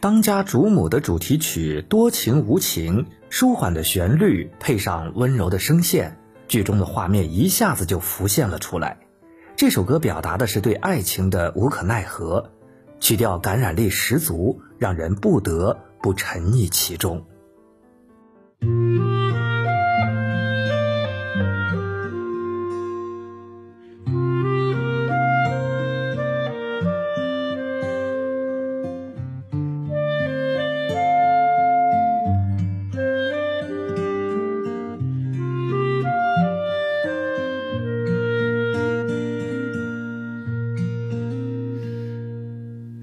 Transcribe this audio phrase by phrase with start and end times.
[0.00, 6.16] 当家主母的主题曲多情无情，舒缓的旋律配上温柔的声线，
[6.48, 8.98] 剧中的画面一下子就浮现了出来。
[9.56, 12.50] 这首歌表达的是对爱情的无可奈何，
[12.98, 17.26] 曲调感染力十足，让人不得不沉溺其中。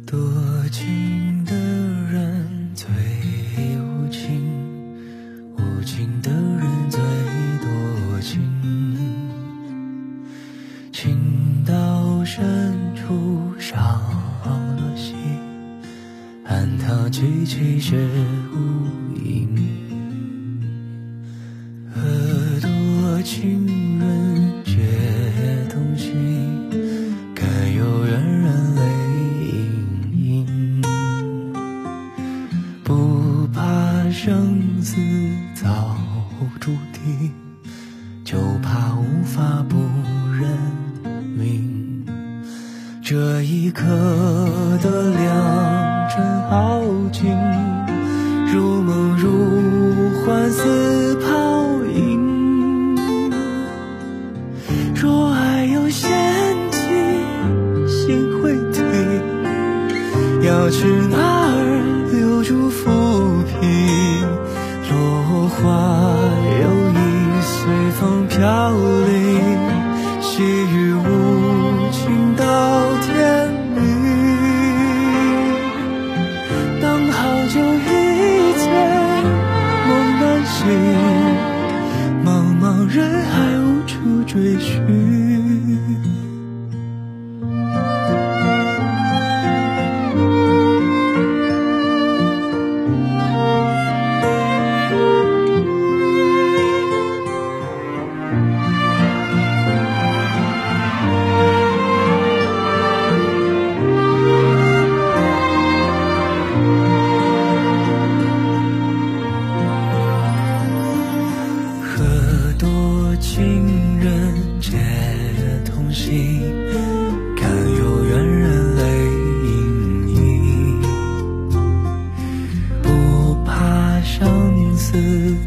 [0.10, 0.18] 多
[0.72, 2.88] 情的人最
[3.78, 4.42] 无情，
[5.58, 8.42] 无情的人最多情，
[10.94, 13.78] 情到深处伤
[14.78, 15.14] 了心，
[16.46, 17.98] 看他凄凄却
[18.54, 19.37] 无依。
[32.88, 33.62] 不怕
[34.12, 34.96] 生死
[35.54, 35.98] 早
[36.58, 37.34] 注定，
[38.24, 39.76] 就怕无法不
[40.40, 40.50] 认
[41.38, 42.06] 命。
[43.04, 43.84] 这一刻
[44.82, 47.38] 的良辰好景，
[48.54, 52.96] 如梦如幻似泡影。
[54.96, 56.10] 若爱有陷
[56.72, 56.80] 阱，
[57.90, 58.82] 心会停。
[60.42, 61.47] 要去哪
[68.38, 69.18] 飘零，
[70.22, 72.44] 细雨无情到
[73.02, 73.76] 天明。
[76.80, 77.88] 等好久一
[78.60, 78.64] 见
[79.88, 80.56] 梦难醒，
[82.24, 82.28] 茫
[82.62, 85.07] 茫人海无处追寻。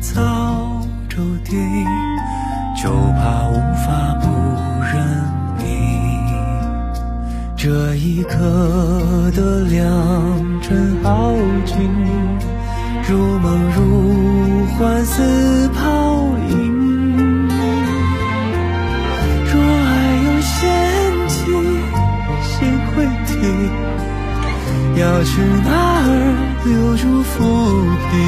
[0.01, 1.85] 早注定，
[2.83, 4.27] 就怕无法不
[4.83, 4.93] 认
[5.59, 5.63] 命。
[7.55, 8.39] 这一刻
[9.37, 11.35] 的良辰好
[11.67, 11.77] 景，
[13.07, 15.83] 如梦如幻似泡
[16.49, 17.49] 影。
[19.53, 19.93] 若爱
[20.25, 20.59] 有陷
[21.29, 21.39] 阱，
[22.43, 22.49] 心
[22.97, 23.31] 会停。
[24.97, 25.71] 要去哪
[26.03, 26.09] 儿
[26.65, 27.35] 留住浮
[28.11, 28.19] 萍？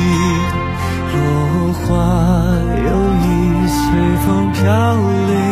[1.12, 2.58] 落花
[2.88, 4.96] 有意随风飘
[5.28, 5.51] 零。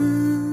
[0.00, 0.49] Mm-hmm.